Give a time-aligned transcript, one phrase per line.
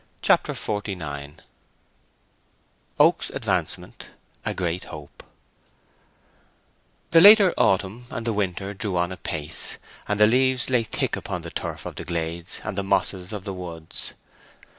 [0.23, 1.41] CHAPTER XLIX
[2.99, 5.21] OAK'S ADVANCEMENT—A GREAT HOPE
[7.11, 9.77] The later autumn and the winter drew on apace,
[10.07, 13.43] and the leaves lay thick upon the turf of the glades and the mosses of
[13.43, 14.15] the woods.